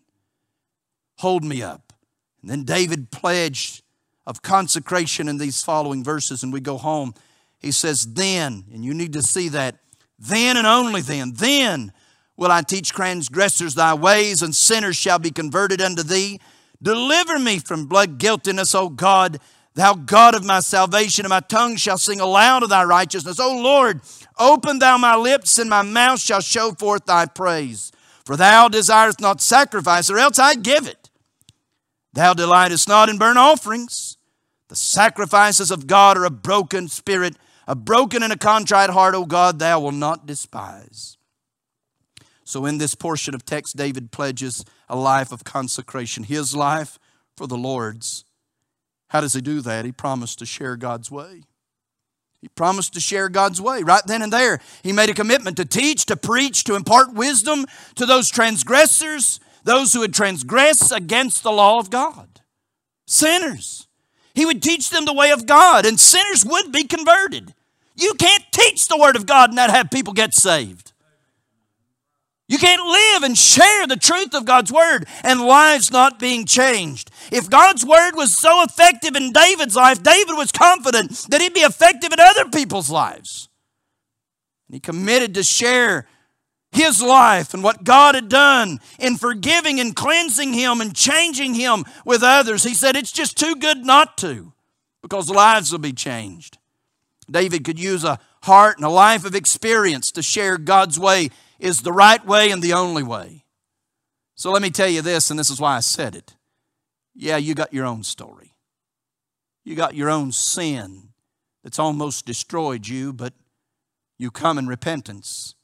[1.19, 1.93] Hold me up.
[2.41, 3.83] And then David pledged
[4.27, 7.13] of consecration in these following verses, and we go home.
[7.57, 9.79] He says, Then, and you need to see that
[10.17, 11.91] then and only then, then
[12.37, 16.39] will I teach transgressors thy ways, and sinners shall be converted unto thee.
[16.81, 19.39] Deliver me from blood guiltiness, O God,
[19.73, 23.39] thou God of my salvation, and my tongue shall sing aloud of thy righteousness.
[23.39, 24.01] O Lord,
[24.37, 27.91] open thou my lips, and my mouth shall show forth thy praise.
[28.25, 31.09] For thou desirest not sacrifice, or else I'd give it.
[32.13, 34.17] Thou delightest not in burnt offerings.
[34.69, 37.35] The sacrifices of God are a broken spirit,
[37.67, 41.17] a broken and a contrite heart, O God, thou wilt not despise.
[42.43, 46.99] So, in this portion of text, David pledges a life of consecration, his life
[47.35, 48.23] for the Lord's.
[49.07, 49.85] How does he do that?
[49.85, 51.43] He promised to share God's way.
[52.41, 54.59] He promised to share God's way right then and there.
[54.83, 59.93] He made a commitment to teach, to preach, to impart wisdom to those transgressors, those
[59.93, 62.41] who had transgressed against the law of God,
[63.07, 63.87] sinners.
[64.35, 67.53] He would teach them the way of God, and sinners would be converted.
[67.95, 70.91] You can't teach the Word of God and not have people get saved.
[72.47, 77.09] You can't live and share the truth of God's Word and lives not being changed.
[77.31, 81.61] If God's Word was so effective in David's life, David was confident that he'd be
[81.61, 83.49] effective in other people's lives.
[84.69, 86.07] He committed to share
[86.75, 91.85] his life and what God had done in forgiving and cleansing him and changing him
[92.05, 92.63] with others.
[92.63, 94.53] He said, It's just too good not to
[95.01, 96.57] because lives will be changed.
[97.29, 101.81] David could use a heart and a life of experience to share God's way is
[101.81, 103.45] the right way and the only way.
[104.35, 106.35] So let me tell you this, and this is why I said it.
[107.15, 108.53] Yeah, you got your own story.
[109.63, 111.09] You got your own sin
[111.63, 113.33] that's almost destroyed you, but
[114.19, 115.54] you come in repentance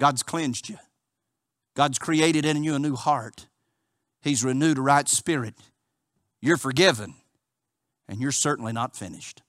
[0.00, 0.78] God's cleansed you.
[1.76, 3.46] God's created in you a new heart.
[4.22, 5.54] He's renewed a right spirit.
[6.40, 7.14] You're forgiven,
[8.08, 9.42] and you're certainly not finished.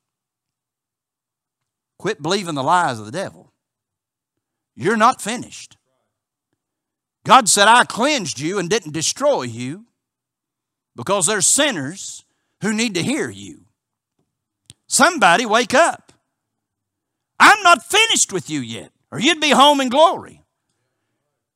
[1.97, 3.53] Quit believing the lies of the devil.
[4.75, 5.77] You're not finished.
[7.25, 9.85] God said, I cleansed you and didn't destroy you
[10.95, 12.25] because there's sinners
[12.61, 13.65] who need to hear you.
[14.87, 16.11] Somebody wake up.
[17.39, 20.40] I'm not finished with you yet, or you'd be home in glory.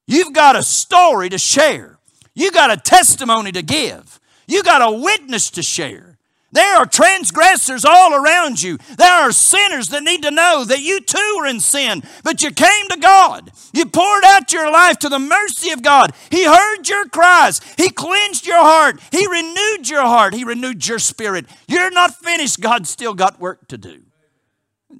[0.07, 1.97] You've got a story to share.
[2.33, 4.19] You got a testimony to give.
[4.47, 6.15] You got a witness to share.
[6.51, 8.77] There are transgressors all around you.
[8.97, 12.51] There are sinners that need to know that you too are in sin, but you
[12.51, 13.51] came to God.
[13.73, 16.13] You poured out your life to the mercy of God.
[16.29, 17.59] He heard your cries.
[17.75, 19.01] He cleansed your heart.
[19.11, 20.33] He renewed your heart.
[20.33, 21.45] He renewed your spirit.
[21.67, 22.61] You're not finished.
[22.61, 24.03] God's still got work to do.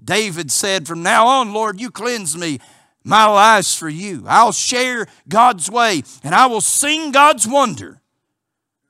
[0.03, 2.59] David said, From now on, Lord, you cleanse me
[3.05, 4.25] My life's for you.
[4.27, 8.01] I'll share God's way and I will sing God's wonder.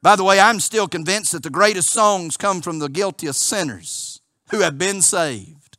[0.02, 4.22] By the way, I'm still convinced that the greatest songs come from the guiltiest sinners
[4.52, 5.78] who have been saved,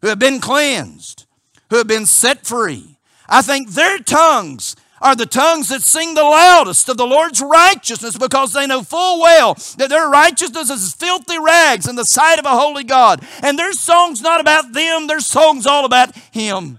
[0.00, 1.26] who have been cleansed,
[1.70, 2.98] who have been set free.
[3.28, 8.16] I think their tongues are the tongues that sing the loudest of the Lord's righteousness
[8.16, 12.44] because they know full well that their righteousness is filthy rags in the sight of
[12.44, 13.26] a holy God.
[13.42, 16.78] And their song's not about them, their song's all about Him.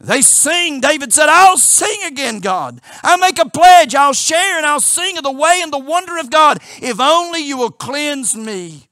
[0.00, 0.80] They sing.
[0.80, 2.80] David said, I'll sing again, God.
[3.02, 3.94] I make a pledge.
[3.94, 6.58] I'll share and I'll sing of the way and the wonder of God.
[6.80, 8.88] If only you will cleanse me.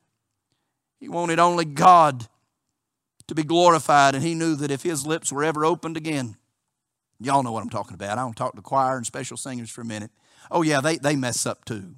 [0.99, 2.27] He wanted only God
[3.29, 6.37] to be glorified, and he knew that if his lips were ever opened again,
[7.19, 8.19] Y'all know what I'm talking about.
[8.19, 10.11] I don't talk to choir and special singers for a minute.
[10.51, 11.97] Oh, yeah, they, they mess up too.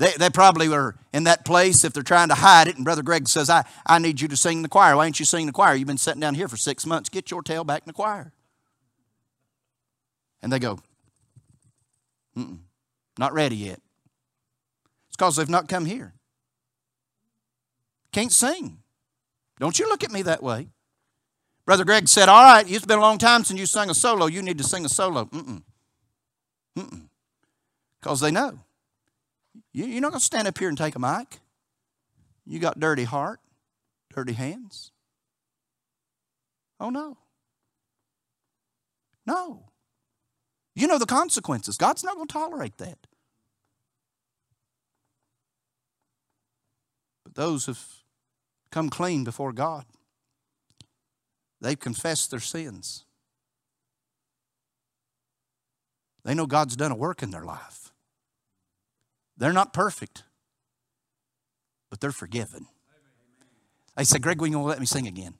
[0.00, 2.76] They, they probably were in that place if they're trying to hide it.
[2.76, 4.96] And Brother Greg says, I, I need you to sing the choir.
[4.96, 5.74] Why ain't you singing the choir?
[5.74, 7.10] You've been sitting down here for six months.
[7.10, 8.32] Get your tail back in the choir.
[10.40, 10.78] And they go,
[12.34, 12.60] "Mm,
[13.18, 13.82] not ready yet.
[15.08, 16.14] It's because they've not come here.
[18.10, 18.78] Can't sing.
[19.58, 20.70] Don't you look at me that way.
[21.66, 24.24] Brother Greg said, All right, it's been a long time since you sung a solo.
[24.24, 25.26] You need to sing a solo.
[25.26, 25.62] Mm-mm.
[26.78, 27.08] Mm-mm.
[28.00, 28.60] Because they know.
[29.72, 31.38] You're not going to stand up here and take a mic.
[32.44, 33.40] You got dirty heart,
[34.12, 34.90] dirty hands.
[36.80, 37.18] Oh, no.
[39.26, 39.70] No.
[40.74, 41.76] You know the consequences.
[41.76, 42.98] God's not going to tolerate that.
[47.24, 47.86] But those who've
[48.72, 49.84] come clean before God,
[51.60, 53.04] They've confessed their sins.
[56.24, 57.89] They know God's done a work in their life.
[59.40, 60.22] They're not perfect,
[61.88, 62.66] but they're forgiven.
[63.96, 65.34] They said, Greg, you going to let me sing again?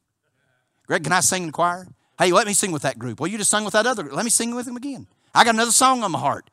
[0.86, 1.86] Greg, can I sing in the choir?
[2.18, 3.20] Hey, let me sing with that group.
[3.20, 4.16] Well, you just sung with that other group.
[4.16, 5.06] Let me sing with them again.
[5.34, 6.48] I got another song on my heart.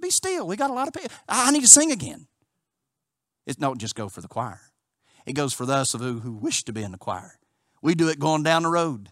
[0.00, 0.46] Be still.
[0.46, 1.10] We got a lot of people.
[1.28, 2.26] I need to sing again.
[3.46, 4.60] It don't just go for the choir.
[5.26, 7.38] It goes for those of who, who wish to be in the choir.
[7.82, 9.10] We do it going down the road.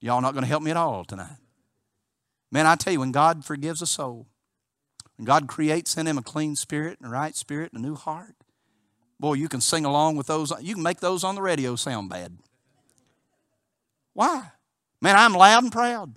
[0.00, 1.38] Y'all not going to help me at all tonight.
[2.52, 4.26] Man, I tell you, when God forgives a soul,
[5.16, 7.94] when God creates in him a clean spirit and a right spirit and a new
[7.94, 8.34] heart,
[9.20, 10.52] boy, you can sing along with those.
[10.60, 12.38] You can make those on the radio sound bad.
[14.12, 14.52] Why?
[15.00, 16.14] Man, I'm loud and proud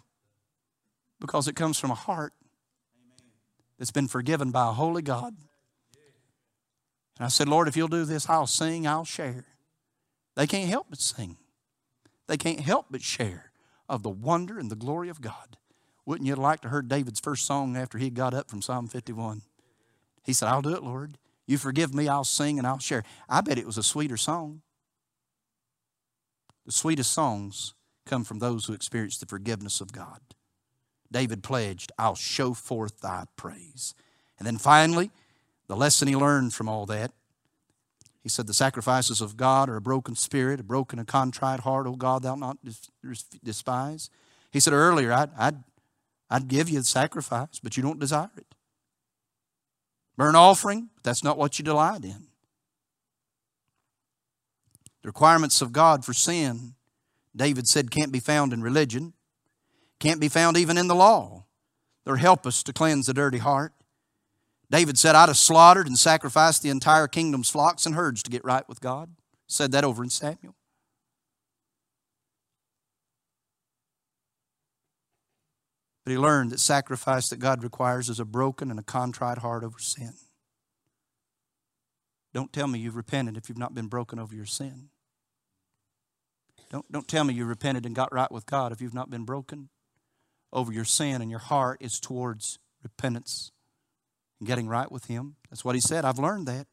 [1.20, 2.34] because it comes from a heart
[3.78, 5.36] that's been forgiven by a holy God.
[7.18, 9.46] And I said, Lord, if you'll do this, I'll sing, I'll share.
[10.36, 11.38] They can't help but sing.
[12.28, 13.52] They can't help but share
[13.90, 15.58] of the wonder and the glory of God.
[16.08, 19.44] Wouldn't you like to heard David's first song after he got up from Psalm 51?
[20.24, 21.20] He said, I'll do it, Lord.
[21.46, 23.04] You forgive me, I'll sing and I'll share.
[23.30, 24.62] I bet it was a sweeter song.
[26.66, 30.22] The sweetest songs come from those who experience the forgiveness of God.
[31.12, 33.94] David pledged, I'll show forth thy praise.
[34.40, 35.12] And then finally,
[35.68, 37.12] the lesson he learned from all that
[38.28, 41.88] he said, The sacrifices of God are a broken spirit, a broken and contrite heart,
[41.88, 42.58] O God, thou not
[43.42, 44.10] despise.
[44.52, 45.64] He said earlier, I'd, I'd,
[46.30, 48.56] I'd give you the sacrifice, but you don't desire it.
[50.18, 52.28] Burn offering, that's not what you delight in.
[55.02, 56.74] The requirements of God for sin,
[57.36, 59.14] David said, can't be found in religion,
[60.00, 61.46] can't be found even in the law.
[62.04, 63.74] They're help us to cleanse the dirty heart.
[64.70, 68.44] David said, I'd have slaughtered and sacrificed the entire kingdom's flocks and herds to get
[68.44, 69.12] right with God.
[69.48, 70.57] Said that over in Samuel.
[76.08, 79.62] But he learned that sacrifice that God requires is a broken and a contrite heart
[79.62, 80.14] over sin.
[82.34, 84.88] Don't tell me you've repented if you've not been broken over your sin.
[86.72, 89.26] Don't, don't tell me you repented and got right with God if you've not been
[89.26, 89.68] broken
[90.54, 93.52] over your sin and your heart is towards repentance
[94.40, 95.36] and getting right with Him.
[95.50, 96.06] That's what He said.
[96.06, 96.68] I've learned that.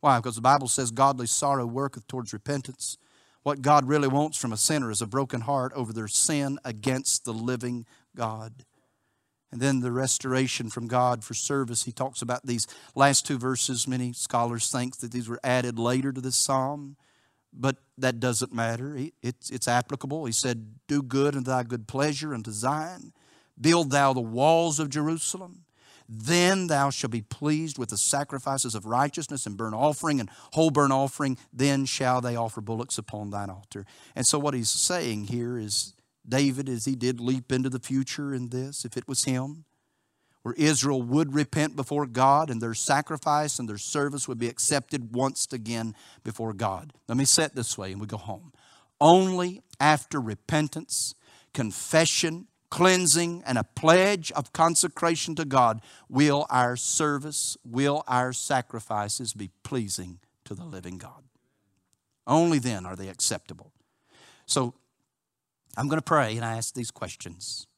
[0.00, 0.18] Why?
[0.18, 2.98] Because the Bible says godly sorrow worketh towards repentance.
[3.44, 7.24] What God really wants from a sinner is a broken heart over their sin against
[7.24, 7.86] the living
[8.16, 8.64] God.
[9.52, 11.84] And then the restoration from God for service.
[11.84, 12.66] He talks about these
[12.96, 13.86] last two verses.
[13.86, 16.96] Many scholars think that these were added later to this psalm,
[17.52, 18.98] but that doesn't matter.
[19.22, 20.24] It's, it's applicable.
[20.24, 23.12] He said, Do good unto thy good pleasure unto Zion.
[23.60, 25.63] Build thou the walls of Jerusalem.
[26.08, 30.70] Then thou shalt be pleased with the sacrifices of righteousness and burnt offering and whole
[30.70, 31.38] burnt offering.
[31.52, 33.86] Then shall they offer bullocks upon thine altar.
[34.14, 35.94] And so, what he's saying here is
[36.28, 39.64] David, as he did leap into the future in this, if it was him,
[40.42, 45.14] where Israel would repent before God and their sacrifice and their service would be accepted
[45.14, 46.92] once again before God.
[47.08, 48.52] Let me set this way and we go home.
[49.00, 51.14] Only after repentance,
[51.54, 59.32] confession, cleansing, and a pledge of consecration to God will our service, will our sacrifices
[59.32, 61.22] be pleasing to the living God.
[62.26, 63.70] Only then are they acceptable.
[64.46, 64.74] So
[65.76, 67.68] I'm going to pray and I ask these questions.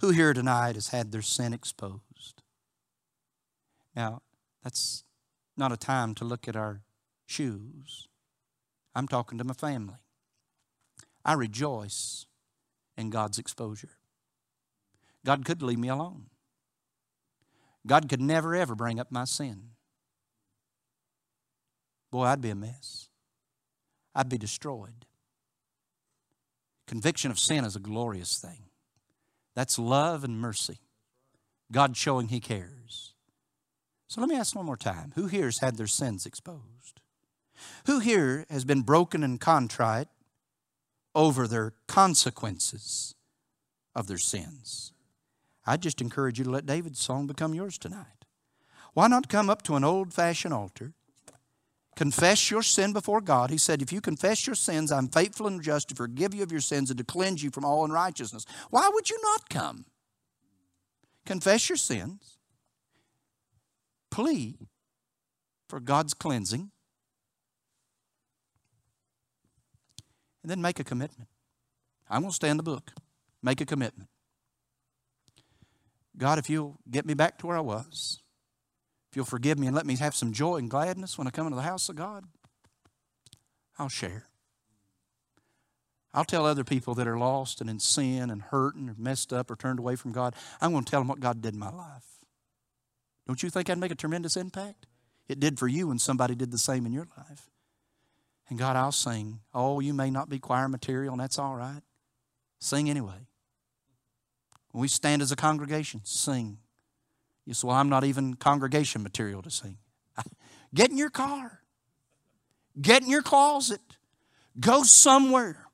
[0.00, 2.42] Who here tonight has had their sin exposed?
[3.94, 4.22] Now,
[4.62, 5.04] that's
[5.54, 6.80] not a time to look at our
[7.26, 8.08] shoes.
[8.94, 10.00] I'm talking to my family.
[11.26, 12.24] I rejoice
[12.96, 13.98] in God's exposure.
[15.24, 16.26] God could leave me alone.
[17.86, 19.70] God could never, ever bring up my sin.
[22.10, 23.08] Boy, I'd be a mess.
[24.14, 25.06] I'd be destroyed.
[26.86, 28.64] Conviction of sin is a glorious thing.
[29.54, 30.78] That's love and mercy.
[31.72, 33.14] God showing He cares.
[34.08, 37.00] So let me ask one more time who here has had their sins exposed?
[37.86, 40.08] Who here has been broken and contrite
[41.14, 43.14] over their consequences
[43.94, 44.93] of their sins?
[45.66, 48.24] I just encourage you to let David's song become yours tonight.
[48.92, 50.94] Why not come up to an old fashioned altar
[51.96, 53.50] Confess your sin before God.
[53.50, 56.50] He said, If you confess your sins, I'm faithful and just to forgive you of
[56.50, 58.46] your sins and to cleanse you from all unrighteousness.
[58.70, 59.84] Why would you not come?
[61.24, 62.38] Confess your sins,
[64.10, 64.66] plead
[65.68, 66.70] for God's cleansing,
[70.42, 71.30] and then make a commitment.
[72.10, 72.90] I'm going to stay in the book.
[73.42, 74.10] Make a commitment.
[76.16, 78.22] God, if you'll get me back to where I was,
[79.10, 81.46] if you'll forgive me and let me have some joy and gladness when I come
[81.46, 82.24] into the house of God,
[83.78, 84.26] I'll share.
[86.12, 89.50] I'll tell other people that are lost and in sin and hurting or messed up
[89.50, 91.70] or turned away from God, I'm going to tell them what God did in my
[91.70, 92.04] life.
[93.26, 94.86] Don't you think I'd make a tremendous impact?
[95.28, 97.50] It did for you when somebody did the same in your life.
[98.48, 99.40] And God, I'll sing.
[99.54, 101.80] Oh, you may not be choir material, and that's all right.
[102.60, 103.26] Sing anyway.
[104.74, 106.58] When we stand as a congregation, sing.
[107.46, 109.78] You say, Well, I'm not even congregation material to sing.
[110.74, 111.60] Get in your car,
[112.80, 113.80] get in your closet,
[114.58, 115.68] go somewhere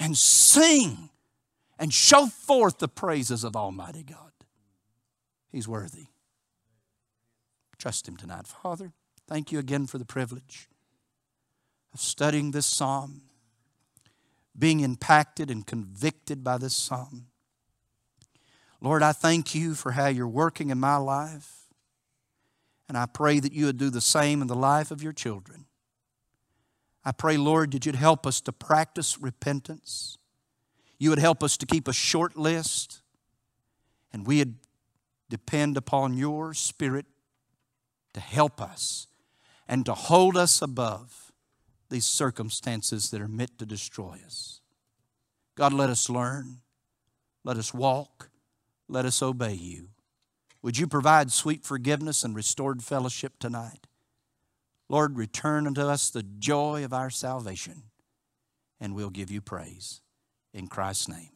[0.00, 1.10] and sing
[1.78, 4.32] and show forth the praises of Almighty God.
[5.52, 6.06] He's worthy.
[7.78, 8.48] Trust Him tonight.
[8.48, 8.90] Father,
[9.28, 10.68] thank you again for the privilege
[11.94, 13.22] of studying this psalm,
[14.58, 17.29] being impacted and convicted by this psalm.
[18.80, 21.66] Lord, I thank you for how you're working in my life.
[22.88, 25.66] And I pray that you would do the same in the life of your children.
[27.04, 30.18] I pray, Lord, that you'd help us to practice repentance.
[30.98, 33.02] You would help us to keep a short list.
[34.12, 34.56] And we would
[35.28, 37.06] depend upon your Spirit
[38.14, 39.06] to help us
[39.68, 41.32] and to hold us above
[41.90, 44.60] these circumstances that are meant to destroy us.
[45.54, 46.56] God, let us learn.
[47.44, 48.29] Let us walk
[48.90, 49.88] let us obey you.
[50.62, 53.86] Would you provide sweet forgiveness and restored fellowship tonight?
[54.88, 57.84] Lord, return unto us the joy of our salvation,
[58.80, 60.00] and we'll give you praise.
[60.52, 61.30] In Christ's name.